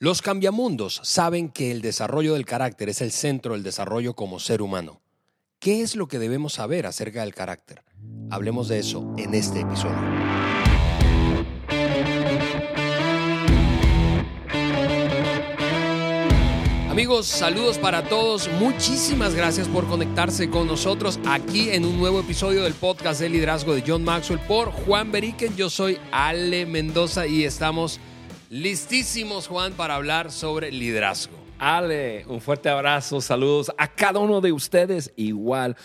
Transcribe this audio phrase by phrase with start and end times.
[0.00, 4.60] Los cambiamundos saben que el desarrollo del carácter es el centro del desarrollo como ser
[4.60, 5.00] humano.
[5.60, 7.84] ¿Qué es lo que debemos saber acerca del carácter?
[8.28, 9.96] Hablemos de eso en este episodio.
[16.90, 18.50] Amigos, saludos para todos.
[18.58, 23.74] Muchísimas gracias por conectarse con nosotros aquí en un nuevo episodio del podcast de liderazgo
[23.76, 25.54] de John Maxwell por Juan Beriken.
[25.54, 28.00] Yo soy Ale Mendoza y estamos
[28.54, 31.36] listísimos, Juan, para hablar sobre liderazgo.
[31.58, 35.76] Ale, un fuerte abrazo, saludos a cada uno de ustedes igual.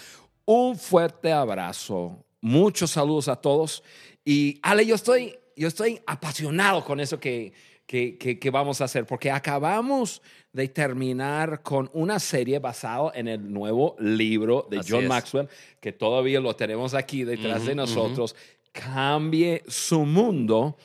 [0.46, 3.84] Un fuerte abrazo, muchos saludos a todos.
[4.24, 7.54] Y Ale, yo estoy, yo estoy apasionado con eso que,
[7.88, 10.22] que, que, vamos a hacer, porque acabamos
[10.54, 15.50] de terminar con una serie basada en el nuevo libro de John Maxwell,
[15.80, 18.36] que todavía lo tenemos aquí detrás de nosotros,
[18.72, 20.78] Cambie su mundo.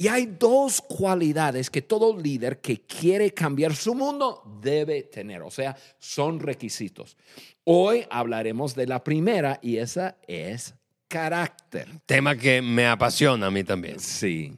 [0.00, 5.50] Y hay dos cualidades que todo líder que quiere cambiar su mundo debe tener, o
[5.50, 7.18] sea, son requisitos.
[7.64, 10.74] Hoy hablaremos de la primera y esa es
[11.06, 11.86] carácter.
[12.06, 14.00] Tema que me apasiona a mí también.
[14.00, 14.56] Sí.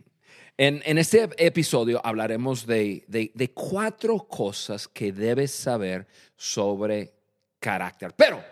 [0.56, 6.06] En, este episodio hablaremos de, de cuatro cosas que debes saber
[6.36, 7.14] sobre
[7.58, 8.14] carácter.
[8.16, 8.44] Pero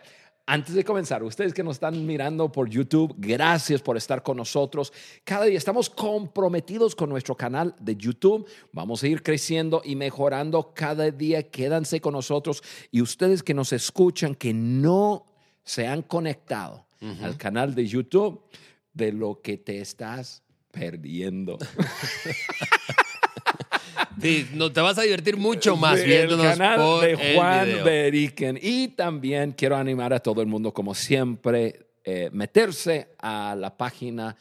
[0.46, 4.92] antes de comenzar, ustedes que nos están mirando por YouTube, gracias por estar con nosotros.
[5.24, 8.48] Cada día estamos comprometidos con nuestro canal de YouTube.
[8.72, 11.48] Vamos a ir creciendo y mejorando cada día.
[11.50, 12.62] Quédanse con nosotros.
[12.90, 15.26] Y ustedes que nos escuchan, que no
[15.62, 16.86] se han conectado
[17.22, 18.42] al canal de YouTube,
[18.92, 21.58] de lo que te estás perdiendo.
[24.54, 28.58] no, te vas a divertir mucho más viéndonos el canal por de Juan Beriken.
[28.60, 34.36] Y también quiero animar a todo el mundo, como siempre, eh, meterse a la página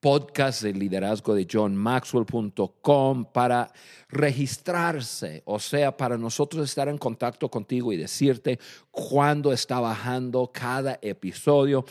[0.00, 3.72] podcast de liderazgo de johnmaxwell.com para
[4.08, 8.58] registrarse, o sea, para nosotros estar en contacto contigo y decirte
[8.98, 11.84] cuándo está bajando cada episodio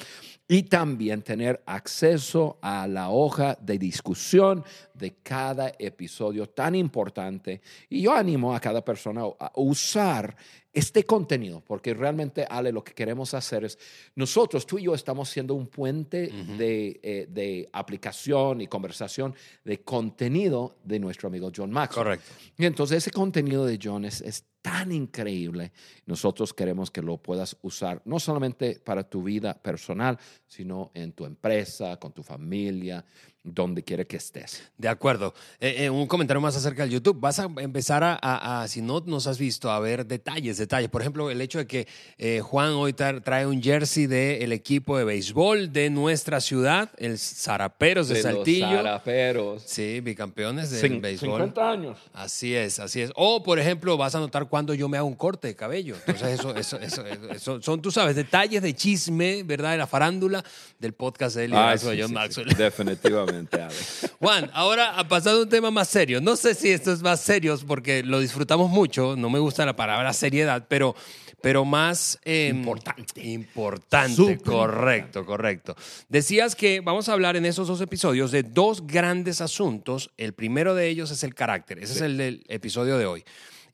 [0.47, 7.61] y también tener acceso a la hoja de discusión de cada episodio tan importante.
[7.89, 10.35] Y yo animo a cada persona a usar
[10.71, 13.79] este contenido, porque realmente, Ale, lo que queremos hacer es,
[14.15, 19.33] nosotros, tú y yo, estamos siendo un puente eh, de, aplicación y conversación
[19.65, 21.95] de contenido de nuestro amigo John Max.
[21.95, 22.31] Correcto.
[22.57, 25.71] Y entonces ese contenido de John es, es tan increíble.
[26.07, 31.23] Nosotros queremos que lo puedas usar no solamente para tu vida personal, sino en tu
[31.23, 33.05] empresa, con tu familia,
[33.53, 34.63] donde quiera que estés.
[34.77, 35.33] De acuerdo.
[35.59, 37.19] Eh, eh, un comentario más acerca del YouTube.
[37.19, 40.89] Vas a empezar a, si no nos has visto, a ver detalles, detalles.
[40.89, 41.87] Por ejemplo, el hecho de que
[42.17, 48.07] eh, Juan hoy trae un jersey del equipo de béisbol de nuestra ciudad, el Zaraperos
[48.09, 48.67] de, de Saltillo.
[48.67, 49.63] Los Zaraperos.
[49.65, 51.39] Sí, bicampeones del béisbol.
[51.39, 51.97] 50 años.
[52.13, 53.11] Así es, así es.
[53.15, 55.95] O, por ejemplo, vas a notar cuando yo me hago un corte de cabello.
[56.05, 59.71] Entonces, eso, eso, eso, son, tú sabes, detalles de chisme, ¿verdad?
[59.71, 60.43] De la farándula
[60.79, 62.47] del podcast de Liderazgo de John Maxwell.
[62.57, 63.36] definitivamente.
[64.19, 66.21] Juan, ahora ha pasado un tema más serio.
[66.21, 69.15] No sé si esto es más serio porque lo disfrutamos mucho.
[69.15, 70.95] No me gusta la palabra seriedad, pero,
[71.41, 73.23] pero más em, importante.
[73.23, 75.75] Importante, correcto, correcto.
[76.09, 80.11] Decías que vamos a hablar en esos dos episodios de dos grandes asuntos.
[80.17, 81.79] El primero de ellos es el carácter.
[81.79, 83.23] Ese es el del episodio de hoy.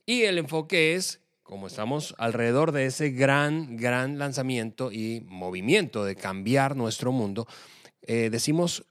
[0.06, 6.16] Y el enfoque es como estamos alrededor de ese gran, gran lanzamiento y movimiento de
[6.16, 7.46] cambiar nuestro mundo,
[8.02, 8.86] eh, decimos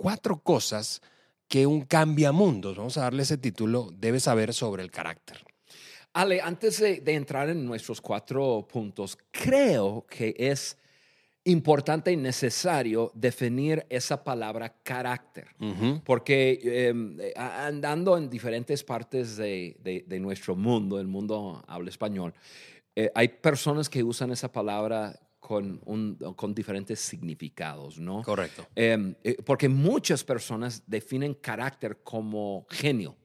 [0.00, 1.02] cuatro cosas
[1.46, 5.44] que un cambiamundos, vamos a darle ese título, debe saber sobre el carácter.
[6.14, 10.78] Ale, antes de, entrar en nuestros cuatro puntos, creo que es
[11.44, 15.48] importante y necesario definir esa palabra carácter,
[16.04, 22.32] porque em, andando en diferentes partes de, nuestro mundo, el mundo habla español,
[22.96, 25.18] eh, hay personas que usan esa palabra
[25.50, 28.22] con, un, con diferentes significados, ¿no?
[28.22, 28.68] Correcto.
[28.76, 33.16] Em, eh, porque muchas personas definen carácter como genio,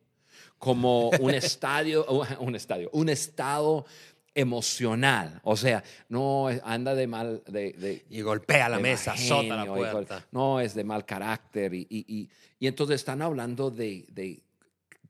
[0.58, 2.04] como un estadio,
[2.40, 3.86] un estadio, un estado
[4.34, 5.40] emocional.
[5.44, 7.44] O sea, no anda de mal.
[7.46, 10.26] De, y golpea la mesa, azota la puerta.
[10.32, 11.76] No, es de mal carácter.
[11.76, 12.28] Y, y,
[12.58, 14.42] y, entonces están hablando de, de,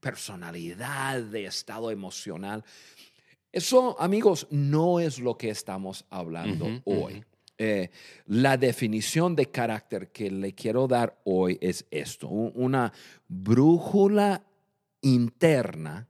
[0.01, 2.63] personalidad, de estado emocional.
[3.55, 7.23] Eso, amigos, no es lo que estamos hablando hoy.
[7.57, 7.89] Eh,
[8.25, 12.91] la definición de carácter que le quiero dar hoy es esto, una
[13.29, 14.43] brújula
[14.99, 16.05] interna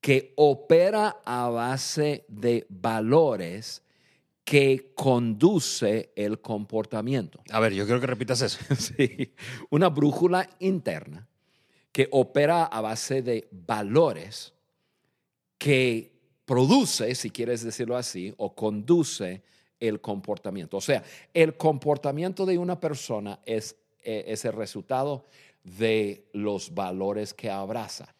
[0.00, 3.84] que opera a base de valores
[4.42, 7.40] que conduce el comportamiento.
[7.52, 8.58] A ver, yo quiero que repitas eso.
[8.76, 9.32] sí,
[9.70, 11.28] una brújula interna
[11.92, 14.54] que opera a base de valores
[15.56, 16.17] que
[16.48, 19.42] produce, si quieres decirlo así, o conduce
[19.78, 20.78] el comportamiento.
[20.78, 21.04] O sea,
[21.34, 25.26] el comportamiento de una persona es, eh, es el resultado
[25.62, 28.14] de los valores que abraza.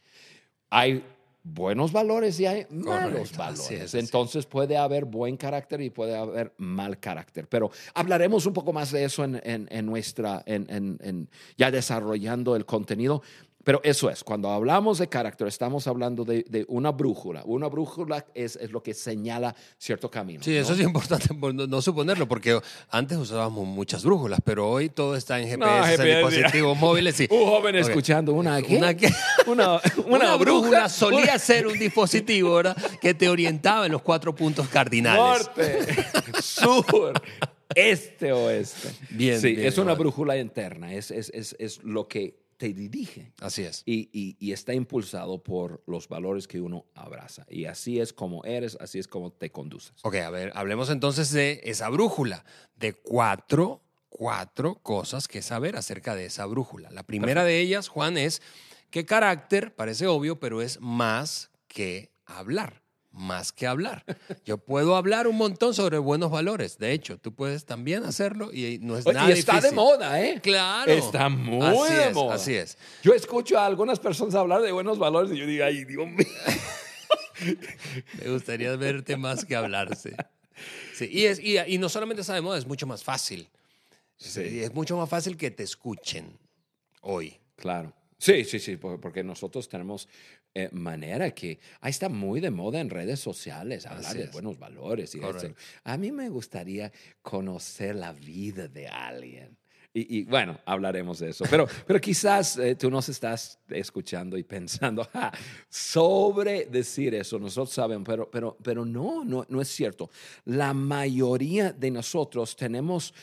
[0.69, 1.03] Hay
[1.43, 3.95] buenos valores y hay malos valores.
[3.95, 7.49] Entonces puede haber buen carácter y puede haber mal carácter.
[7.49, 13.23] Pero hablaremos un poco más de eso en, en, nuestra, en, ya desarrollando el contenido.
[13.69, 17.43] Pero eso es, cuando hablamos de carácter, estamos hablando de, una brújula.
[17.45, 20.43] Una brújula es, es, lo que señala cierto camino.
[20.43, 21.29] Sí, eso es importante
[21.69, 26.79] no, suponerlo, porque antes usábamos muchas brújulas, pero hoy todo está en GPS, en dispositivos
[26.81, 27.21] móviles.
[27.21, 28.97] Y, un joven escuchando una, ¿Una,
[29.47, 32.77] una, una, brújula solía ser un dispositivo ¿verdad?
[33.03, 35.47] que te orientaba en los cuatro puntos cardinales.
[35.47, 36.07] Norte,
[36.41, 37.21] sur,
[37.75, 38.89] este, oeste.
[39.11, 43.33] Bien, sí, bien, es una brújula interna, es, es, es, es lo que te dirige.
[43.41, 43.83] Así es.
[43.87, 47.47] Y, y, está impulsado por los valores que uno abraza.
[47.49, 49.95] Y así es como eres, así es como te conduces.
[50.03, 52.45] Ok, a ver, hablemos entonces de esa brújula,
[52.77, 56.91] de cuatro, cuatro cosas que saber acerca de esa brújula.
[56.91, 58.43] La primera de ellas, Juan, es
[58.91, 62.83] qué carácter, parece obvio, pero es más que hablar
[63.19, 64.05] más que hablar.
[64.45, 66.79] Yo puedo hablar un montón sobre buenos valores.
[66.79, 70.41] De hecho, tú puedes también hacerlo y no es nada y está de moda, ¿eh?
[70.41, 70.91] Claro.
[70.91, 72.37] Está muy de moda.
[72.37, 72.79] Así es.
[73.03, 76.27] Yo escucho a algunas personas hablar de buenos valores y yo digo, ay, Dios mío.
[78.23, 80.17] Me gustaría verte más que hablarse.
[80.95, 83.49] Sí, y, es, y, no solamente está de moda, es mucho más fácil.
[84.17, 84.61] Sí.
[84.61, 86.37] Es mucho más fácil que te escuchen
[87.03, 87.39] hoy.
[87.57, 87.93] Claro.
[88.19, 90.09] Sí, sí, sí, porque nosotros tenemos
[90.59, 95.15] eh, manera que ahí está muy de moda en redes sociales hablar de buenos valores
[95.15, 95.55] y eso.
[95.85, 96.91] A mí me gustaría
[97.23, 99.57] conocer la vida de alguien.
[99.95, 101.45] Y, bueno, hablaremos de eso.
[101.49, 105.09] Pero, pero quizás eh, tú nos estás escuchando y pensando
[105.69, 107.39] sobre decir eso.
[107.39, 110.11] Nosotros sabemos, pero, pero, pero no, no, no es cierto.
[110.45, 113.15] La mayoría de nosotros tenemos,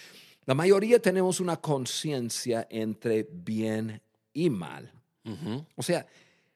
[0.46, 4.02] la mayoría tenemos una conciencia entre bien
[4.34, 4.92] y mal.
[5.76, 6.06] O sea,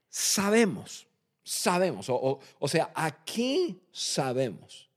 [0.10, 1.08] sabemos,
[1.44, 4.90] sabemos, o, sea, aquí sabemos.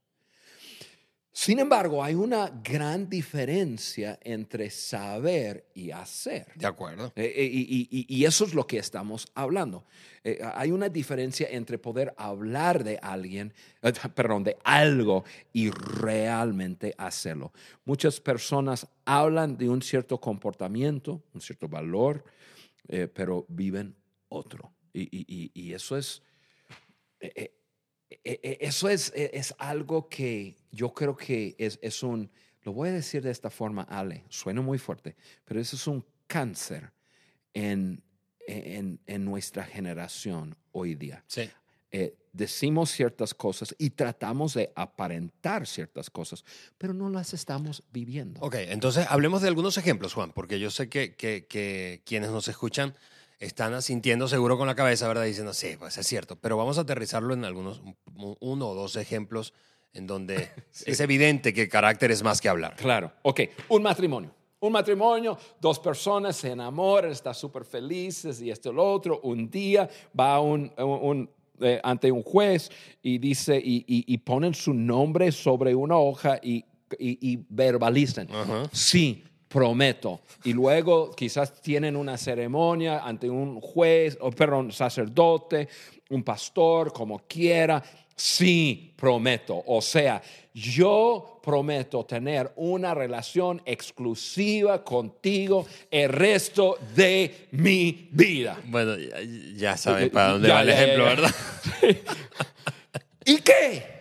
[1.35, 6.45] Sin embargo, hay una gran diferencia entre saber y hacer.
[6.53, 7.11] De acuerdo.
[7.15, 9.83] Eh, eh, y, eso es lo que estamos hablando.
[10.23, 13.51] Eh, hay una diferencia entre poder hablar de alguien,
[14.15, 17.51] perdón, de algo y realmente hacerlo.
[17.83, 22.23] Muchas personas hablan de un cierto comportamiento, un cierto valor,
[23.15, 23.95] pero viven
[24.29, 24.71] otro.
[24.93, 26.21] Y, eso es,
[27.19, 27.51] eh,
[28.09, 32.29] eh, eh, eso es, es, algo que yo creo que es, es, un,
[32.61, 36.05] lo voy a decir de esta forma, Ale, suena muy fuerte, pero eso es un
[36.27, 36.91] cáncer
[37.53, 38.03] en,
[38.47, 41.23] en, en nuestra generación hoy día.
[41.27, 41.49] Sí.
[42.31, 46.43] decimos ciertas cosas y tratamos de aparentar ciertas cosas,
[46.77, 48.41] pero no las estamos viviendo.
[48.41, 52.47] Ok, entonces hablemos de algunos ejemplos, Juan, porque yo sé que, que, que quienes nos
[52.47, 52.95] escuchan
[53.39, 55.25] están asintiendo seguro con la cabeza, ¿verdad?
[55.25, 56.35] Diciendo, sí, pues es cierto.
[56.35, 57.81] Pero vamos a aterrizarlo en algunos,
[58.15, 59.53] uno o dos ejemplos
[59.93, 60.49] en donde
[60.85, 62.75] es evidente que el carácter es más que hablar.
[62.75, 63.11] Claro.
[63.23, 64.31] Ok, un matrimonio.
[64.59, 69.19] Un matrimonio, dos personas se enamoran, están súper felices y esto y lo otro.
[69.23, 72.71] Un día va un, un, eh, ante un juez
[73.01, 76.63] y dice, y, y, ponen su nombre sobre una hoja y,
[76.97, 78.29] y verbalizan.
[78.71, 79.21] Sí,
[79.53, 80.21] prometo.
[80.43, 85.69] Y luego quizás tienen una ceremonia ante un juez, o perdón, sacerdote,
[86.09, 87.81] un pastor, como quiera.
[88.15, 89.63] Sí, prometo.
[89.67, 90.21] O sea,
[90.55, 98.59] yo prometo tener una relación exclusiva contigo el resto de mi vida.
[98.65, 98.95] Bueno,
[99.55, 101.31] ya, saben para dónde va el ejemplo, ¿verdad?
[103.23, 103.92] ¿Y qué?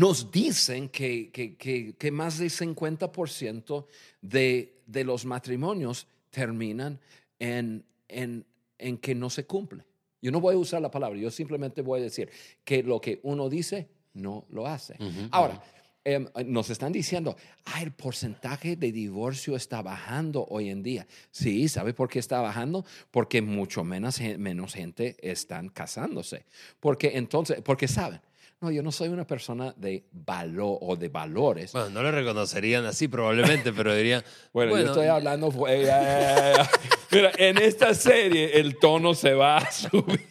[0.00, 3.84] Nos dicen que, que, más del 50%
[4.22, 6.98] de, de, los matrimonios terminan
[7.38, 8.46] en, en,
[8.78, 9.84] en que no se cumple.
[10.22, 12.30] Yo no voy a usar la palabra, yo simplemente voy a decir
[12.64, 14.96] que lo que uno dice no lo hace.
[15.32, 15.62] Ahora,
[16.02, 21.06] em, nos están diciendo, ah, el porcentaje de divorcio está bajando hoy en día.
[21.30, 22.86] Sí, ¿sabe por qué está bajando?
[23.10, 26.46] Porque mucho menos, menos gente están casándose.
[26.80, 28.22] Porque entonces, porque saben,
[28.60, 31.72] no, yo no soy una persona de valor o de valores.
[31.72, 34.22] Bueno, no le reconocerían así probablemente, pero dirían...
[34.52, 35.50] Bueno, yo estoy hablando...
[37.12, 40.28] Mira, en esta serie el tono se va a subir.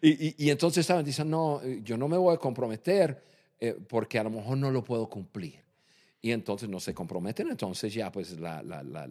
[0.00, 3.22] Y, entonces estaban diciendo, no, yo no me voy a comprometer
[3.60, 5.62] eh, porque a lo mejor no lo puedo cumplir.
[6.20, 9.08] y entonces no se comprometen, entonces ya pues la, la, la,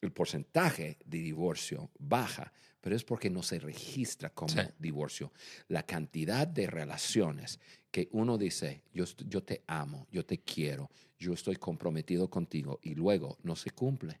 [0.00, 2.52] el porcentaje de divorcio baja,
[2.86, 5.32] pero es porque no se registra como divorcio.
[5.66, 7.58] La cantidad de relaciones
[7.90, 10.88] que uno dice, yo, yo te amo, yo te quiero,
[11.18, 14.20] yo estoy comprometido contigo y luego no se cumple.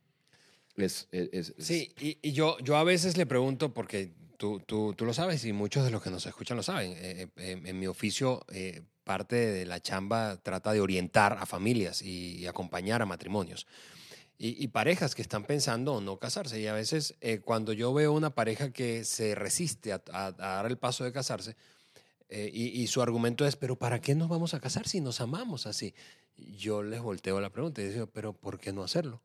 [0.74, 5.04] Es, es, sí, y, y, yo, yo a veces le pregunto, porque tú, tú, tú,
[5.04, 7.86] lo sabes y muchos de los que nos escuchan lo saben, eh, eh, en, mi
[7.86, 13.64] oficio eh, parte de la chamba trata de orientar a familias y, acompañar a matrimonios.
[14.38, 16.60] Y, parejas que están pensando no casarse.
[16.60, 17.14] Y a veces
[17.44, 19.98] cuando yo veo una pareja que se resiste a,
[20.32, 21.56] dar el paso de casarse,
[22.28, 25.94] y, su argumento es, pero ¿para qué nos vamos a casar si nos amamos así?
[26.36, 29.22] Yo les volteo la pregunta y digo, pero ¿por qué no hacerlo?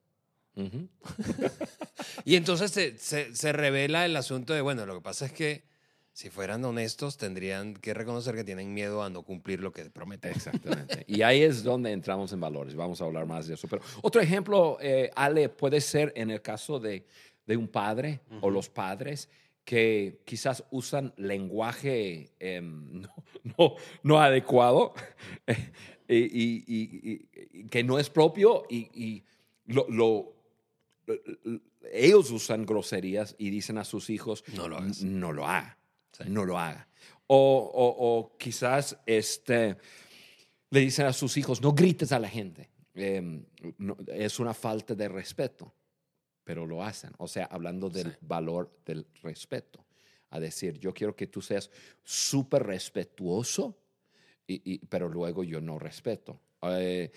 [2.26, 5.71] y entonces se, se, revela el asunto de, bueno, lo que pasa es que
[6.14, 10.32] si fueran honestos tendrían que reconocer que tienen miedo a no cumplir lo que prometen.
[10.32, 11.06] Exactamente.
[11.08, 12.76] y ahí es donde entramos en valores.
[12.76, 13.68] Vamos a hablar más de eso.
[13.68, 17.06] Pero otro ejemplo, eh, Ale, puede ser en el caso de,
[17.46, 19.30] de un padre o los padres
[19.64, 23.02] que quizás usan lenguaje em,
[23.58, 24.94] no, no, adecuado
[26.08, 29.24] y, y, que no es propio y,
[29.68, 30.36] lo, lo
[31.94, 35.48] ellos usan groserías y dicen a sus hijos, no lo, no lo
[36.28, 36.88] no lo haga.
[37.28, 39.78] O, quizás este,
[40.70, 42.70] le dicen a sus hijos, no grites a la gente.
[42.94, 43.46] Em,
[44.08, 45.74] es una falta de respeto,
[46.44, 47.12] pero lo hacen.
[47.18, 49.86] O sea, hablando del valor del respeto.
[50.32, 51.70] A decir, yo quiero que tú seas
[52.04, 53.78] súper respetuoso,
[54.48, 56.40] y, pero luego yo no respeto.
[56.64, 57.12] Eh,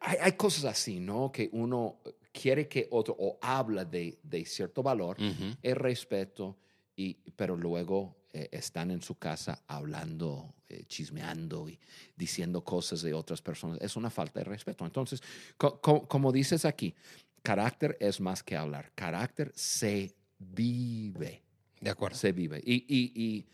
[0.00, 1.30] hay, cosas así, ¿no?
[1.32, 2.00] Que uno
[2.32, 5.16] quiere que otro o habla de, de cierto valor,
[5.62, 6.58] el respeto,
[6.96, 11.78] y, pero luego eh, están en su casa hablando, eh, chismeando y
[12.16, 13.78] diciendo cosas de otras personas.
[13.80, 14.84] Es una falta de respeto.
[14.84, 15.22] Entonces,
[15.56, 16.94] como dices aquí,
[17.42, 18.90] carácter es más que hablar.
[18.94, 21.42] Carácter se vive.
[21.80, 22.16] De acuerdo.
[22.16, 22.60] Se vive.
[22.64, 23.46] Y, y, y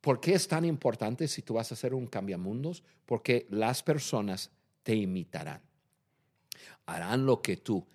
[0.00, 2.82] ¿por qué es tan importante si tú vas a hacer un cambiamundos?
[3.06, 4.50] Porque las personas
[4.82, 5.62] te imitarán.
[6.86, 7.86] Harán lo que tú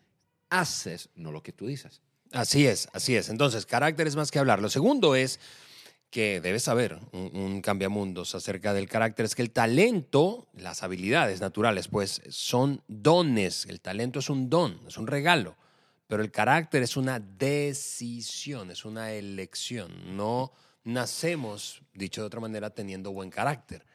[0.49, 2.01] haces, no lo que tú dices.
[2.31, 3.29] Así es, así es.
[3.29, 4.61] Entonces, carácter es más que hablar.
[4.61, 5.39] Lo segundo es
[6.09, 11.41] que debes saber un, un, cambiamundos acerca del carácter es que el talento, las habilidades
[11.41, 13.65] naturales, pues son dones.
[13.65, 15.55] El talento es un don, es un regalo.
[16.07, 20.15] Pero el carácter es una decisión, es una elección.
[20.15, 20.53] No
[20.85, 23.85] nacemos, dicho de otra manera, teniendo buen carácter.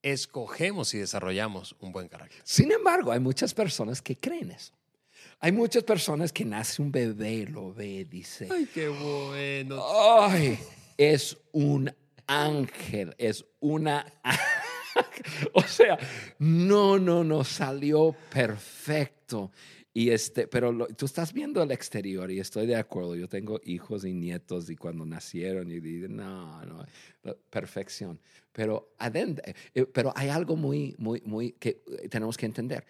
[0.00, 2.40] Escogemos y desarrollamos un buen carácter.
[2.44, 4.72] Sin embargo, hay muchas personas que creen eso.
[5.40, 8.48] Hay muchas personas que nace un bebé, lo ve, dice.
[8.50, 9.82] Ay, qué bueno.
[10.20, 10.58] Ay,
[10.96, 11.92] es un
[12.26, 14.06] ángel, es una...
[15.52, 15.98] o sea,
[16.38, 19.50] no, no, no, salió perfecto.
[19.96, 23.16] Y este, pero tú estás viendo el exterior y estoy de acuerdo.
[23.16, 26.84] Yo tengo hijos y nietos y cuando nacieron y dicen, no, no,
[27.48, 28.20] perfección.
[28.52, 29.42] Pero adentro,
[29.74, 32.84] eh, pero hay algo muy, muy, muy que tenemos que entender.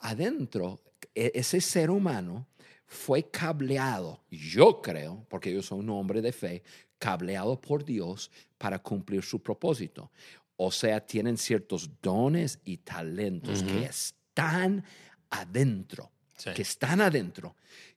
[0.00, 0.80] Adentro
[1.14, 2.46] ese ser humano
[2.86, 6.62] fue cableado, yo creo, porque yo soy un hombre de fe,
[6.98, 10.10] cableado por Dios para cumplir su propósito.
[10.56, 14.84] O sea, tienen ciertos dones y talentos que están
[15.30, 16.10] adentro,
[16.54, 17.54] que están adentro,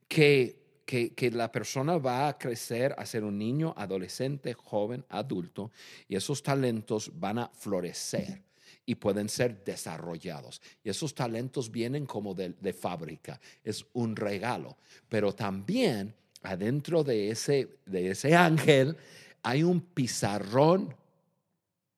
[0.07, 5.71] que, que, que, la persona va a crecer a ser un niño, adolescente, joven, adulto,
[6.07, 8.43] y esos talentos van a florecer
[8.85, 10.61] y pueden ser desarrollados.
[10.83, 14.77] Y esos talentos vienen como de, fábrica, es un regalo.
[15.09, 18.97] Pero también adentro de ese, de ese ángel
[19.41, 20.95] hay un pizarrón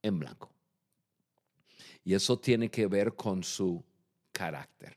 [0.01, 0.51] en blanco.
[2.03, 3.83] Y eso tiene que ver con su
[4.35, 4.93] carácter.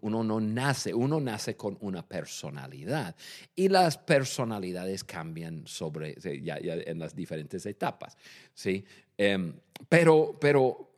[0.00, 3.16] uno no nace, uno nace con una personalidad
[3.56, 8.16] y las personalidades cambian sobre, ya, en las diferentes etapas.
[8.54, 8.84] ¿sí?
[9.16, 9.52] Em,
[9.88, 10.92] pero, pero,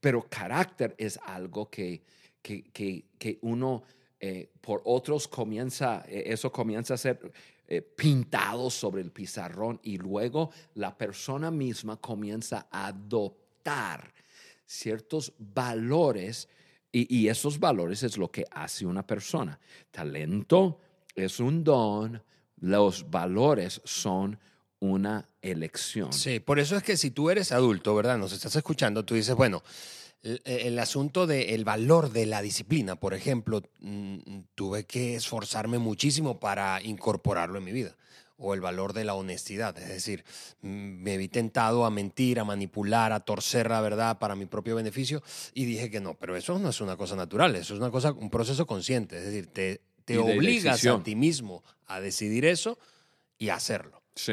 [0.00, 2.02] pero carácter es algo que,
[2.40, 3.82] que, que, uno
[4.18, 7.30] eh, por otros comienza, eh, eso comienza a ser
[7.66, 14.14] eh, pintado sobre el pizarrón y luego la persona misma comienza a adoptar
[14.64, 16.48] ciertos valores
[16.90, 19.58] y, esos valores es lo que hace una persona.
[19.90, 20.80] Talento
[21.14, 22.22] es un don,
[22.56, 24.38] los valores son
[24.80, 26.12] una elección.
[26.12, 28.16] Sí, por eso es que si tú eres adulto, ¿verdad?
[28.16, 29.62] Nos estás escuchando, tú dices, bueno,
[30.22, 36.82] el, asunto del valor de la disciplina, por ejemplo, mm, tuve que esforzarme muchísimo para
[36.82, 37.96] incorporarlo en mi vida.
[38.38, 39.76] O el valor de la honestidad.
[39.78, 40.24] Es decir,
[40.62, 44.76] mm, me vi tentado a mentir, a manipular, a torcer la verdad para mi propio
[44.76, 47.90] beneficio y dije que no, pero eso no es una cosa natural, eso es una
[47.90, 49.18] cosa, un proceso consciente.
[49.18, 51.00] Es decir, te, te obligas decisión.
[51.00, 52.78] a ti mismo a decidir eso
[53.38, 53.97] y a hacerlo.
[54.18, 54.32] Sí.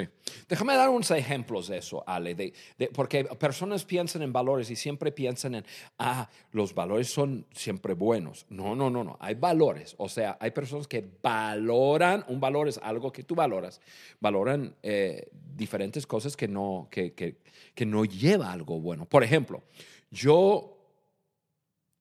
[0.50, 4.76] Déjame dar unos ejemplos de eso, Ale, de, de- porque personas piensan en valores y
[4.76, 5.66] siempre piensan en,
[6.00, 8.48] ah, los valores son siempre buenos.
[8.50, 9.16] No, no, no, no.
[9.20, 9.94] Hay valores.
[10.00, 13.80] O sea, hay personas que valoran, un valor es algo que tú valoras,
[14.20, 17.38] valoran eh, diferentes cosas que no, que, que,
[17.76, 19.06] que no lleva algo bueno.
[19.06, 19.62] Por ejemplo,
[20.10, 20.72] yo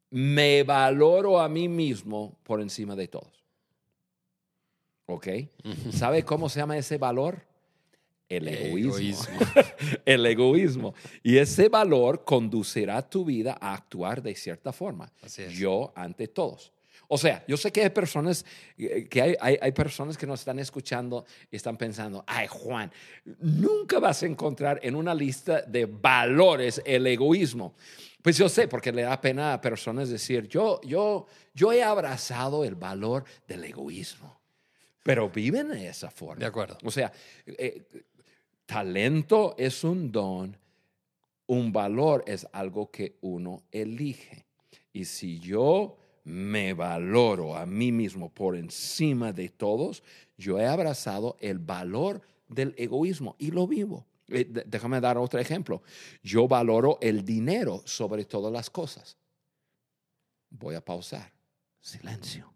[0.08, 3.44] me valoro a mí mismo por encima de todos.
[5.06, 5.28] ¿Ok?
[5.92, 7.52] ¿Sabe cómo se llama ese valor?
[8.36, 8.96] El egoísmo.
[8.96, 9.38] Egoísmo.
[10.04, 10.94] el egoísmo.
[11.22, 15.10] Y ese valor conducirá tu vida a actuar de cierta forma.
[15.22, 15.52] Así es.
[15.52, 16.72] Yo ante todos.
[17.08, 18.44] O sea, yo sé que hay personas
[18.78, 22.90] eh, que hay, hay, hay personas que nos están escuchando y están pensando, ay Juan,
[23.40, 27.74] nunca vas a encontrar en una lista de valores el egoísmo.
[28.24, 32.64] Pues yo sé, porque le da pena a personas decir, yo, yo, yo he abrazado
[32.64, 34.40] el valor del egoísmo,
[35.02, 36.40] pero viven de esa forma.
[36.40, 36.78] De acuerdo.
[36.84, 37.12] O sea,
[37.44, 37.82] eh,
[38.66, 40.56] talento es un don,
[41.46, 44.46] un valor es algo que uno elige.
[44.92, 50.02] Y si yo me valoro a mí mismo por encima de todos,
[50.36, 54.06] yo he abrazado el valor del egoísmo y lo vivo.
[54.28, 55.82] Eh, Déjame dar otro ejemplo.
[56.22, 59.18] Yo valoro el dinero sobre todas las cosas.
[60.50, 61.32] Voy a pausar.
[61.80, 62.50] Silencio.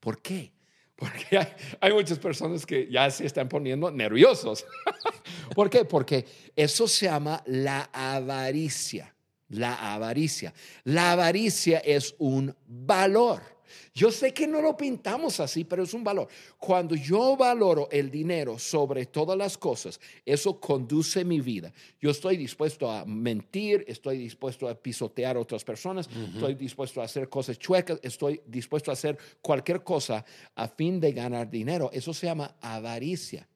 [0.00, 0.55] ¿Por qué?
[0.96, 1.48] Porque hay,
[1.80, 4.64] hay muchas personas que ya se están poniendo nerviosos.
[5.54, 5.84] ¿Por qué?
[5.84, 6.24] Porque
[6.56, 9.14] eso se llama la avaricia.
[9.48, 10.52] La avaricia.
[10.84, 13.55] La avaricia es un valor.
[13.94, 16.28] Yo sé que no lo pintamos así, pero es un valor.
[16.58, 21.72] Cuando yo valoro el dinero sobre todas las cosas, eso conduce mi vida.
[22.00, 27.04] Yo estoy dispuesto a mentir, estoy dispuesto a pisotear a otras personas, estoy dispuesto a
[27.04, 31.90] hacer cosas chuecas, estoy dispuesto a hacer cualquier cosa a fin de ganar dinero.
[31.92, 33.48] Eso se llama avaricia.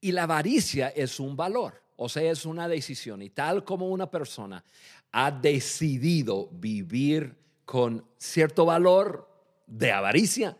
[0.00, 3.22] Y la avaricia es un valor, o sea, es una decisión.
[3.22, 4.64] Y tal como una persona
[5.12, 9.27] ha decidido vivir con cierto valor
[9.68, 10.56] de avaricia,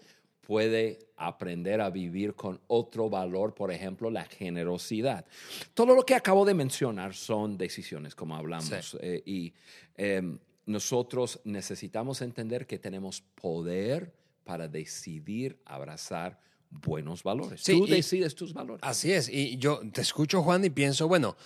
[0.47, 5.25] puede aprender a vivir con otro valor, por ejemplo, la generosidad.
[5.75, 8.97] Todo lo que acabo de mencionar son decisiones, como hablamos, Sí.
[9.01, 9.53] eh, y
[9.97, 10.23] eh,
[10.67, 16.39] nosotros necesitamos entender que tenemos poder para decidir abrazar
[16.71, 17.63] buenos valores.
[17.63, 18.81] Sí, Tú decides tus valores.
[18.83, 21.37] Así es, y yo te escucho, Juan, y pienso, bueno,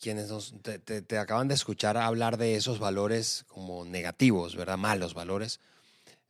[0.00, 4.76] quienes nos- te, te- te acaban de escuchar hablar de esos valores como negativos, ¿verdad?
[4.76, 5.58] Malos valores,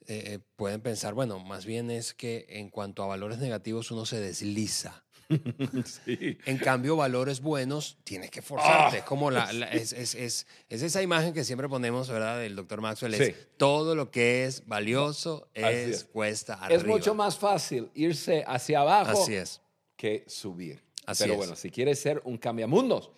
[0.08, 4.06] eh, eh, pueden pensar, bueno, más bien es que en cuanto a valores negativos uno
[4.06, 5.02] se desliza.
[5.84, 6.38] Sí.
[6.46, 9.02] En cambio, valores buenos, tienes que forzarte.
[9.02, 12.38] Como la, la- es, es- es- es esa imagen que siempre ponemos, ¿verdad?
[12.38, 13.34] Del doctor Maxwell, es Sí.
[13.56, 16.04] todo lo que es valioso es, es.
[16.04, 16.80] cuesta arriba.
[16.80, 19.60] Es mucho más fácil irse hacia abajo Así es.
[19.96, 20.82] que subir.
[21.06, 21.38] Así Pero es.
[21.38, 23.10] bueno, si quieres ser un cambiamundos,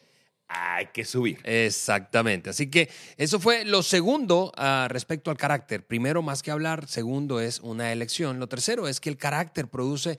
[0.48, 1.38] hay que subir.
[1.44, 2.50] Exactamente.
[2.50, 5.86] Así que eso fue lo segundo ah, respecto al carácter.
[5.86, 8.38] Primero, más que hablar, segundo es una elección.
[8.38, 10.18] Lo tercero es que el carácter produce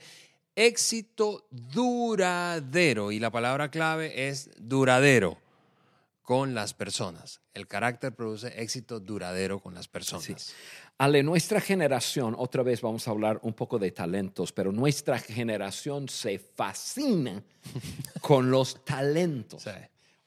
[0.54, 5.38] éxito duradero y la palabra clave es duradero
[6.22, 7.40] con las personas.
[7.54, 10.54] El carácter produce éxito duradero con las personas.
[10.98, 16.08] Ale, nuestra generación, otra vez vamos a hablar un poco de talentos, pero nuestra generación
[16.08, 17.42] se fascina
[18.20, 19.62] con los talentos.
[19.62, 19.70] Sí.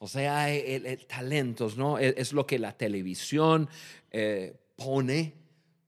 [0.04, 1.98] O sea, el, el- talentos, ¿no?
[1.98, 3.70] Es, es lo que la televisión
[4.12, 5.34] eh, pone,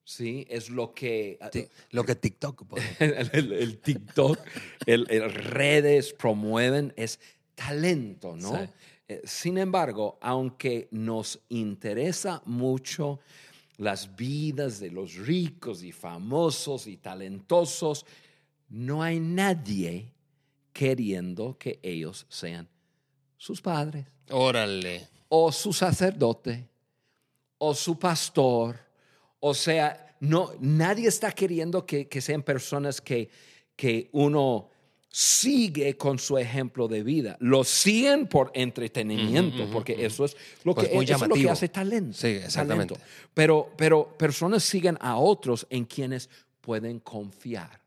[0.06, 0.48] ¿sí?
[0.50, 1.38] Es lo que...
[1.52, 2.82] Sí, Lo que TikTok pone.
[3.00, 4.40] el, el- el TikTok,
[4.86, 7.20] el, el redes promueven es
[7.56, 8.52] talento, ¿no?
[8.58, 8.70] Sí.
[9.10, 13.20] Eh, sin embargo, aunque nos interesa mucho
[13.76, 18.06] las vidas de los ricos y famosos y talentosos,
[18.70, 20.10] no hay nadie
[20.72, 22.70] queriendo que ellos sean
[23.38, 25.08] sus padres Órale.
[25.30, 26.68] o su sacerdote
[27.58, 28.78] o su pastor.
[29.40, 33.30] O sea, no, nadie está queriendo que, que sean personas que,
[33.76, 34.70] que uno
[35.10, 37.38] sigue con su ejemplo de vida.
[37.40, 40.02] Lo siguen por entretenimiento, porque ujú.
[40.02, 42.18] eso es lo Pues que, eso es lo que hace talento.
[42.18, 42.96] Sí, exactamente.
[42.96, 43.12] talento.
[43.34, 47.80] Pero, pero personas siguen a otros en quienes pueden confiar.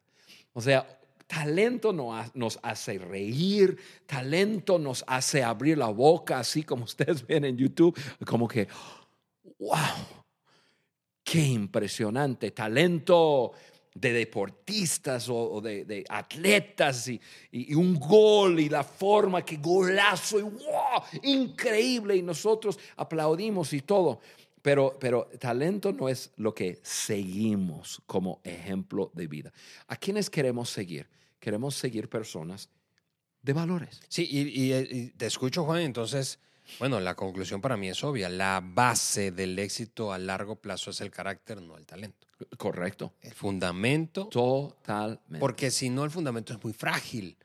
[0.54, 0.97] O sea,
[1.28, 7.56] talento nos hace reír, talento nos hace abrir la boca, así como ustedes ven en
[7.56, 8.66] YouTube, como que,
[9.60, 9.76] wow,
[11.22, 13.52] qué impresionante, talento
[13.94, 20.42] de deportistas o, de, atletas y, y, un gol y la forma que golazo y
[20.42, 22.14] wow, increíble.
[22.14, 24.20] Y nosotros aplaudimos y todo.
[24.62, 29.53] Pero, pero talento no es lo que seguimos como ejemplo de vida.
[29.87, 31.09] ¿A quiénes queremos seguir?
[31.38, 32.68] Queremos seguir personas
[33.42, 34.01] de valores.
[34.09, 36.38] Sí, y, te escucho, Juan, entonces,
[36.79, 38.29] bueno, la conclusión para mí es obvia.
[38.29, 42.27] La base del éxito a largo plazo es el carácter, no el talento.
[42.57, 43.14] Correcto.
[43.23, 44.27] El fundamento.
[44.27, 45.38] Totalmente.
[45.38, 47.37] Porque si no, el fundamento es muy frágil.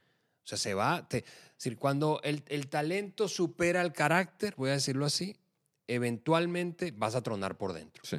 [0.43, 1.07] O sea, se va.
[1.09, 1.23] es
[1.55, 5.37] decir, cuando el, el talento supera el carácter, voy a decirlo así,
[5.87, 8.03] eventualmente vas a tronar por dentro.
[8.05, 8.17] Sí,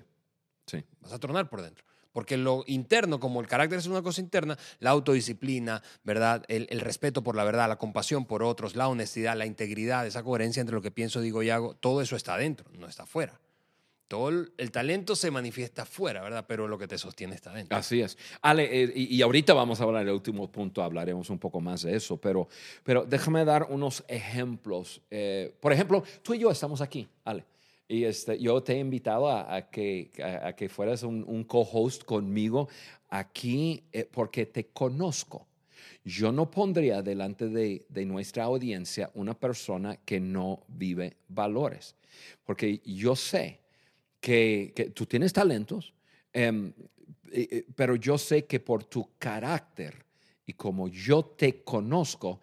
[0.66, 0.84] sí.
[1.00, 1.84] Vas a tronar por dentro.
[2.14, 6.44] Porque lo interno, como el carácter es una cosa interna, la autodisciplina, ¿verdad?
[6.46, 10.60] El, respeto por la verdad, la compasión por otros, la honestidad, la integridad, esa coherencia
[10.60, 13.40] entre lo que pienso, digo y hago, todo eso está dentro, no está afuera.
[14.06, 16.44] Todo el, talento se manifiesta afuera, ¿verdad?
[16.46, 17.76] Pero lo que te sostiene está dentro.
[17.76, 18.16] Así es.
[18.42, 21.96] Ale, eh, y, ahorita vamos a hablar, el último punto, hablaremos un poco más de
[21.96, 22.46] eso, pero,
[22.84, 25.02] pero déjame dar unos ejemplos.
[25.10, 27.44] Eh, por ejemplo, tú y yo estamos aquí, Ale.
[27.86, 32.68] Y este, yo te he invitado a, que, a, que fueras un, co-host conmigo
[33.08, 35.46] aquí eh, porque te conozco.
[36.02, 41.94] Yo no pondría delante de, de, nuestra audiencia una persona que no vive valores,
[42.44, 43.60] porque yo sé
[44.20, 45.94] que, que tú tienes talentos,
[46.32, 46.72] em,
[47.74, 50.04] pero yo sé que por tu carácter
[50.46, 52.40] y como yo te conozco,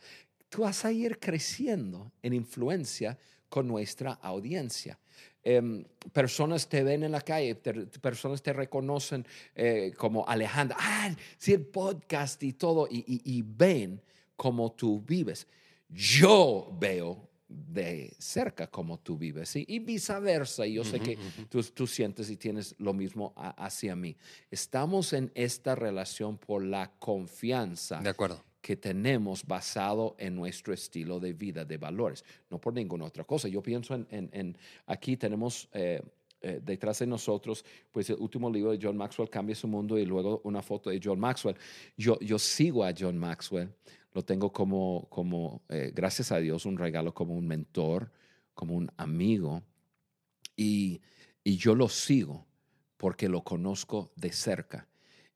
[0.50, 4.98] tú vas a ir creciendo en influencia con nuestra audiencia.
[5.44, 9.26] Em, personas te ven en la calle, personas te reconocen
[9.56, 14.02] eh, como Alejandra, ah, sí, el podcast y todo, y, ven
[14.36, 15.48] cómo tú vives.
[15.90, 20.66] Yo veo de cerca cómo tú vives y viceversa.
[20.66, 21.18] Y yo sé que
[21.50, 24.16] tú, tú, sientes y tienes lo mismo hacia mí.
[24.50, 28.00] Estamos en esta relación por la confianza.
[28.00, 33.06] De acuerdo que tenemos basado en nuestro estilo de vida, de valores, no por ninguna
[33.06, 33.48] otra cosa.
[33.48, 36.02] Yo pienso en, aquí tenemos eh,
[36.42, 40.06] eh, detrás de nosotros, pues el último libro de John Maxwell, Cambia su mundo, y
[40.06, 41.56] luego una foto de John Maxwell.
[41.98, 43.74] Yo, yo sigo a John Maxwell,
[44.14, 48.12] lo tengo como, como eh, gracias a Dios, un regalo como un mentor,
[48.54, 49.64] como un amigo,
[50.56, 51.02] y,
[51.44, 52.46] y yo lo sigo
[52.98, 54.88] porque lo conozco de cerca.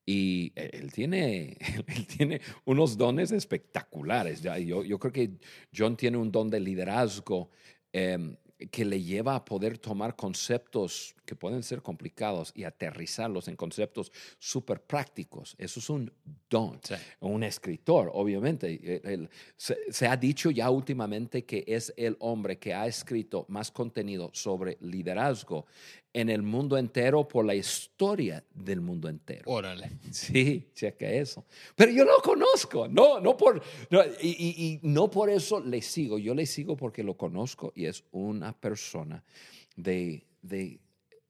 [0.05, 4.41] Y e, él tiene, él tiene unos dones espectaculares.
[4.41, 5.31] Yo, yo creo que
[5.75, 7.49] John tiene un don de liderazgo
[7.91, 8.35] em,
[8.71, 14.11] que le lleva a poder tomar conceptos que pueden ser complicados y aterrizarlos en conceptos
[14.39, 15.55] súper prácticos.
[15.57, 16.11] Eso es un
[16.49, 16.79] don.
[17.19, 18.79] Un escritor, obviamente.
[18.81, 24.29] E, se, ha dicho ya últimamente que es el hombre que ha escrito más contenido
[24.33, 25.65] sobre liderazgo
[26.15, 29.51] en el mundo entero por la historia del mundo entero.
[29.51, 29.91] Órale.
[30.11, 31.43] Sí, checa eso.
[31.75, 33.61] Pero yo lo conozco, no, no por,
[34.21, 38.57] y, no por eso le sigo, yo le sigo porque lo conozco y es una
[38.57, 39.21] persona
[39.75, 40.79] de, de,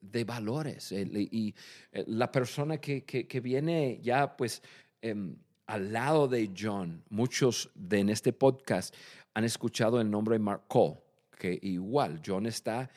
[0.02, 0.92] de valores.
[0.92, 1.56] Y
[1.92, 4.62] eh, la persona que, que, viene ya pues
[5.02, 8.94] em, al lado de John, muchos de en este podcast
[9.34, 11.00] han escuchado el nombre Mark Cole,
[11.40, 12.92] que igual John está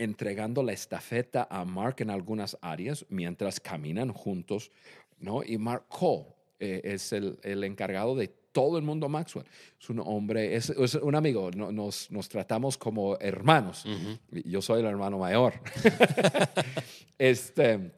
[0.00, 4.72] entregando la estafeta a Mark en algunas áreas mientras caminan juntos,
[5.18, 5.44] ¿no?
[5.44, 6.26] Y Mark Cole
[6.58, 9.44] eh, es el, el, encargado de todo el mundo Maxwell.
[9.78, 13.84] Es un hombre, es, un amigo, nos, nos, tratamos como hermanos.
[14.30, 15.54] Yo soy el hermano mayor.
[17.18, 17.92] este,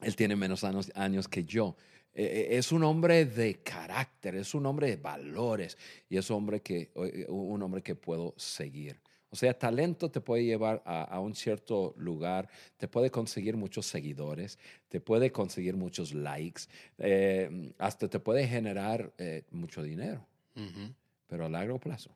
[0.00, 1.74] él tiene menos años, años que yo.
[2.14, 5.76] Eh, eh, es un hombre de carácter, es un hombre de valores
[6.08, 6.90] y es hombre que,
[7.28, 9.00] un hombre que puedo seguir.
[9.30, 14.58] O sea, talento te puede llevar a, un cierto lugar, te puede conseguir muchos seguidores,
[14.88, 16.62] te puede conseguir muchos likes,
[16.98, 20.26] eh, hasta te puede generar eh, mucho dinero.
[21.26, 22.14] Pero a largo plazo.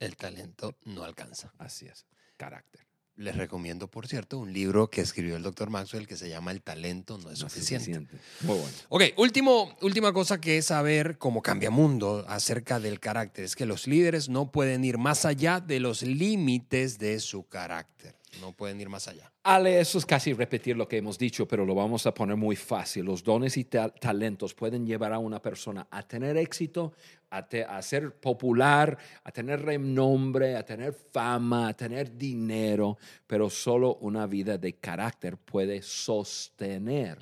[0.00, 1.52] El talento no alcanza.
[1.58, 2.89] Así es, carácter.
[3.20, 6.62] Les recomiendo, por cierto, un libro que escribió el doctor Maxwell que se llama El
[6.62, 8.00] talento no es suficiente.
[8.40, 8.72] Muy bueno.
[8.88, 13.44] Ok, último, última cosa que es saber cómo cambia mundo acerca del carácter.
[13.44, 18.19] Es que los líderes no pueden ir más allá de los límites de su carácter.
[18.40, 19.32] No pueden ir más allá.
[19.42, 22.54] Ale, eso es casi repetir lo que hemos dicho, pero lo vamos a poner muy
[22.54, 23.04] fácil.
[23.04, 26.92] Los dones y talentos pueden llevar a una persona a tener éxito,
[27.30, 34.26] a, ser popular, a tener renombre, a tener fama, a tener dinero, pero solo una
[34.26, 37.18] vida de carácter puede sostener.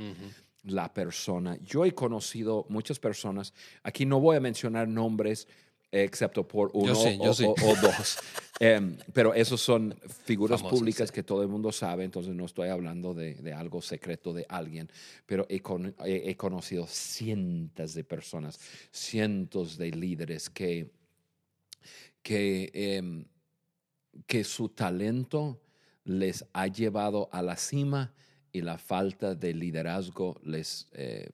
[0.65, 1.57] la persona.
[1.65, 5.49] Yo he conocido muchas personas, aquí no voy a mencionar nombres,
[5.91, 8.19] excepto por uno o, dos.
[8.61, 11.15] Em, pero esos son figuras públicas sí.
[11.15, 14.91] que todo el mundo sabe, entonces no estoy hablando de, de algo secreto de alguien,
[15.27, 18.59] pero he, con- he- he conocido cientos de personas,
[18.91, 20.91] cientos de líderes que,
[22.21, 23.25] que, em,
[24.27, 25.61] que su talento
[26.05, 28.13] les ha llevado a la cima
[28.51, 31.31] y la falta de liderazgo les eh,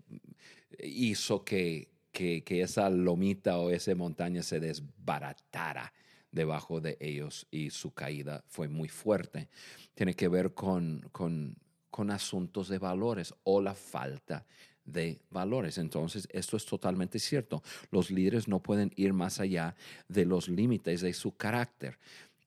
[0.78, 5.92] hizo que, que, que esa lomita o esa montaña se desbaratara
[6.30, 9.48] debajo de ellos y su caída fue muy fuerte.
[9.94, 11.56] Tiene que ver con, con,
[11.90, 14.46] con asuntos de valores o la falta
[14.84, 15.78] de valores.
[15.78, 17.62] Entonces, esto es totalmente cierto.
[17.90, 19.74] Los líderes no pueden ir más allá
[20.08, 21.98] de los límites de su carácter.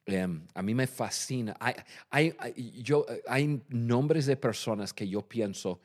[0.06, 1.56] Em, a mí me fascina.
[1.60, 1.76] Hay,
[2.10, 5.80] hay- yo, hay nombres de personas que yo pienso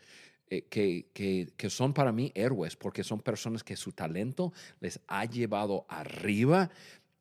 [0.55, 5.01] eh, que, que- que son para mí héroes, porque son personas que su talento les
[5.07, 6.69] ha llevado arriba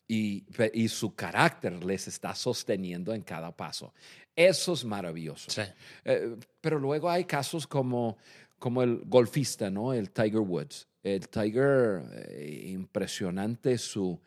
[0.06, 3.94] y, y su carácter les está sosteniendo en cada paso.
[4.36, 5.50] Eso es maravilloso.
[5.50, 5.62] Sí.
[6.04, 8.18] Eh, pero luego hay casos como,
[8.60, 9.94] como el golfista, ¿no?
[9.94, 10.88] El Tiger Woods.
[11.02, 14.20] El Tiger, eh, impresionante su,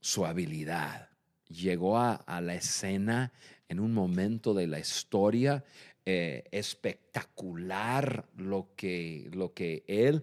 [0.00, 1.08] su habilidad.
[1.48, 3.32] Llegó a, a la escena
[3.68, 5.64] en un momento de la historia
[6.06, 10.22] eh, espectacular lo que, lo que él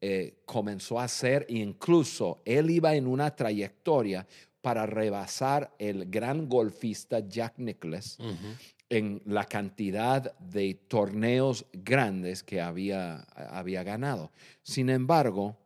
[0.00, 4.26] eh, comenzó a hacer e incluso él iba en una trayectoria
[4.62, 8.18] para rebasar el gran golfista Jack Nicklaus
[8.88, 14.32] en la cantidad de torneos grandes que había, había ganado.
[14.62, 15.58] Sin embargo,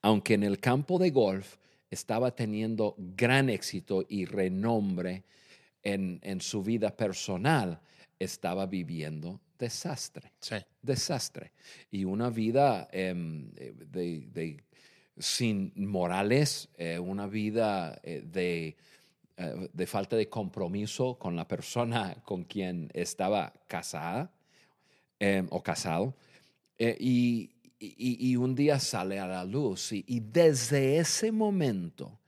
[0.00, 1.56] aunque en el campo de golf
[1.90, 5.24] estaba teniendo gran éxito y renombre
[5.82, 7.80] en, en su vida personal,
[8.18, 10.56] estaba viviendo desastre Sí.
[10.82, 11.52] desastre
[11.90, 14.64] y una vida em, eh, de, de-
[15.18, 18.76] sin morales, eh, una vida eh, de,
[19.72, 24.30] de falta de compromiso con la persona con quien estaba casada
[25.18, 26.14] em, o casado.
[26.78, 32.18] Y, y- y un día sale a la luz y, y desde ese momento,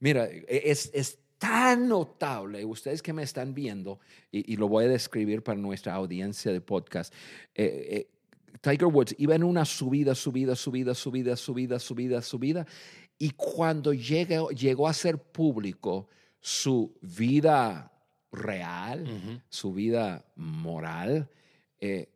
[0.00, 4.00] mira, e- es, es tan notable, ustedes que me están viendo,
[4.32, 7.12] y, y lo voy a describir para nuestra audiencia de podcast,
[7.54, 12.66] eh, eh, Tiger Woods iba en una subida, subida, subida, subida, subida, subida, subida,
[13.18, 16.08] y cuando llegó, llegó a ser público
[16.40, 17.92] su vida
[18.32, 21.28] real, su vida moral,
[21.78, 22.08] eh,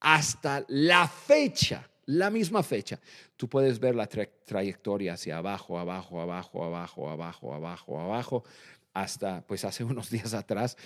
[0.00, 3.00] hasta la fecha, la misma fecha,
[3.36, 8.44] tú puedes ver la tra- trayectoria hacia abajo, abajo, abajo, abajo, abajo, abajo, abajo,
[8.92, 10.76] hasta pues hace unos días atrás,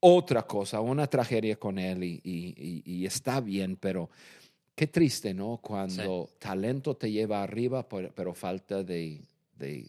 [0.00, 4.10] otra cosa, una tragedia con él y, y- y- y está bien, pero
[4.74, 5.58] qué triste, ¿no?
[5.62, 9.20] Cuando talento te lleva arriba, pero, falta de,
[9.56, 9.86] de-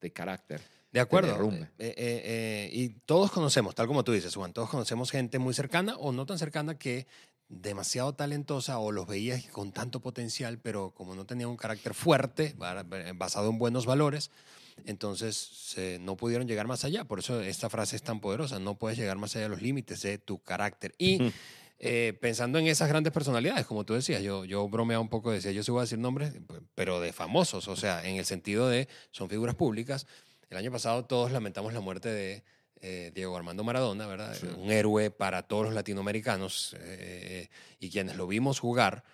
[0.00, 0.60] de carácter.
[0.92, 1.32] De acuerdo.
[1.78, 5.54] Eh, eh, eh, y todos conocemos, tal como tú dices, Juan, todos conocemos gente muy
[5.54, 7.06] cercana o no tan cercana que
[7.48, 12.54] demasiado talentosa o los veías con tanto potencial, pero como no tenían un carácter fuerte,
[12.56, 14.30] ba- basado en buenos valores,
[14.86, 17.04] entonces no pudieron llegar más allá.
[17.04, 20.02] Por eso esta frase es tan poderosa, no puedes llegar más allá de los límites
[20.02, 20.94] de tu carácter.
[20.98, 21.32] Y
[21.78, 25.52] eh, pensando en esas grandes personalidades, como tú decías, yo, yo bromeaba un poco, decía,
[25.52, 26.32] yo sí voy a decir nombres,
[26.74, 30.06] pero de famosos, o sea, en el sentido de son figuras públicas.
[30.50, 32.44] El año pasado todos lamentamos la muerte de
[32.80, 34.34] eh, Diego Armando Maradona, ¿verdad?
[34.38, 34.46] Sí.
[34.46, 37.48] Un héroe para todos los latinoamericanos eh,
[37.80, 39.04] y quienes lo vimos jugar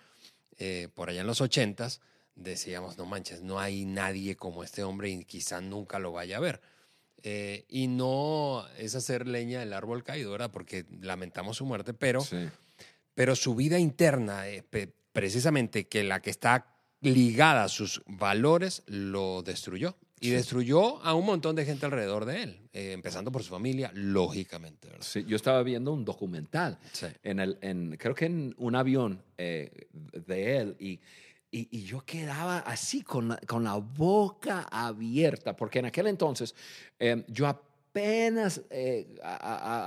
[0.57, 2.01] eh, por allá en los ochentas,
[2.35, 6.39] decíamos, no manches, no hay nadie como este hombre y quizá nunca lo vaya a
[6.39, 6.61] ver.
[7.23, 10.49] Y no es hacer leña del árbol caído, ¿verdad?
[10.51, 12.49] Porque lamentamos su muerte, pero Sí.
[13.13, 14.43] pero su vida interna,
[15.13, 16.65] precisamente que la que está
[16.99, 19.95] ligada a sus valores, lo destruyó.
[20.23, 23.91] Y destruyó a un montón de gente alrededor de él, eh, empezando por su familia,
[23.95, 24.87] lógicamente.
[24.87, 25.03] ¿verdad?
[25.03, 27.07] Sí, yo estaba viendo un documental Sí.
[27.23, 29.87] en el, en, creo que en un avión eh,
[30.27, 30.99] de él y,
[31.49, 36.53] y, y yo quedaba así con la, con la boca abierta, porque en aquel entonces
[36.99, 39.35] eh, yo apenas eh, a-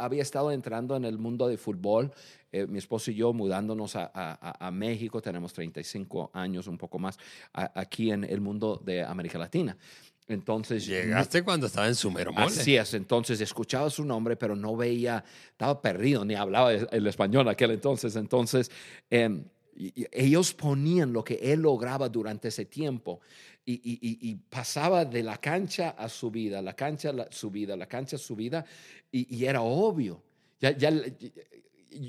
[0.00, 2.12] a- había estado entrando en el mundo de fútbol.
[2.52, 6.98] Eh, mi esposo y yo mudándonos a, a- a México, tenemos 35 años, un poco
[6.98, 7.18] más,
[7.52, 9.76] a- aquí en el mundo de América Latina.
[10.26, 12.46] Entonces, Llegaste cuando estaba en su mero mole.
[12.46, 17.46] Así es, entonces escuchaba su nombre, pero no veía, estaba perdido, ni hablaba el español
[17.48, 18.16] aquel entonces.
[18.16, 18.70] Entonces,
[19.76, 23.20] y ellos ponían lo que él lograba durante ese tiempo
[23.66, 27.50] y, y- y- y pasaba de la cancha a su vida, la cancha a su
[27.50, 28.64] vida, la cancha a su vida,
[29.10, 30.22] y, y era obvio.
[30.60, 30.90] Ya, ya,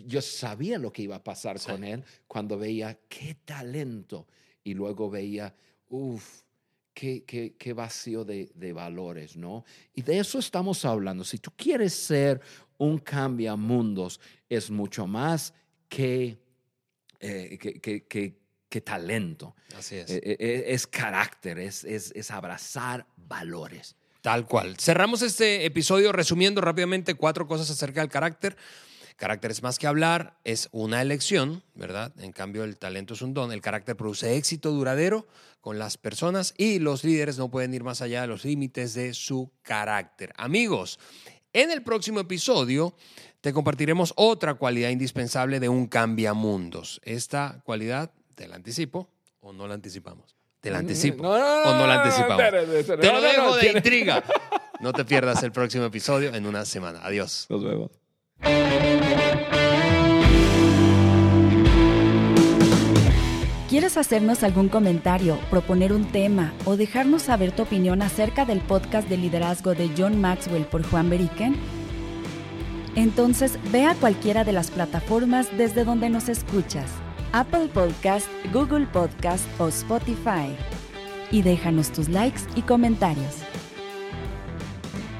[0.05, 1.69] yo sabía lo que iba a pasar Sí.
[1.71, 4.27] con él cuando veía qué talento
[4.63, 5.53] y luego veía,
[5.89, 6.41] uff,
[6.95, 9.65] qué, qué, qué vacío de, de, valores, ¿no?
[9.93, 11.23] Y de eso estamos hablando.
[11.23, 12.41] Si tú quieres ser
[12.77, 15.53] un cambiamundos, es mucho más
[15.89, 16.39] que,
[17.19, 18.37] eh, que, que,
[18.69, 19.55] que, talento.
[19.77, 20.09] Así es.
[20.09, 23.95] Eh, eh, es carácter, es, es, es abrazar valores.
[24.21, 24.75] Tal cual.
[24.77, 28.57] Cerramos este episodio resumiendo rápidamente cuatro cosas acerca del carácter.
[29.15, 32.11] Carácter es más que hablar, es una elección, ¿verdad?
[32.19, 33.51] En cambio, el talento es un don.
[33.53, 35.25] El carácter produce éxito duradero
[35.61, 39.13] con las personas y los líderes no pueden ir más allá de los límites de
[39.13, 40.33] su carácter.
[40.35, 40.99] Amigos,
[41.53, 42.93] en el próximo episodio
[43.39, 46.99] te compartiremos otra cualidad indispensable de un cambiamundos.
[47.03, 50.35] Esta cualidad, te la anticipo o no la anticipamos.
[50.59, 52.43] Te la anticipo o no la anticipamos.
[52.99, 54.23] te lo dejo de intriga.
[54.81, 56.99] No te pierdas el próximo episodio en una semana.
[57.01, 57.47] Adiós.
[57.49, 58.04] Nos vemos.
[63.75, 69.09] ¿Quieres hacernos algún comentario, proponer un tema o dejarnos saber tu opinión acerca del podcast
[69.09, 71.57] de liderazgo de John Maxwell por Juan Beriken?
[72.95, 76.89] Entonces ve a cualquiera de las plataformas desde donde nos escuchas,
[77.33, 80.55] Apple Podcast, Google Podcast o Spotify,
[81.31, 83.35] y déjanos tus likes y comentarios.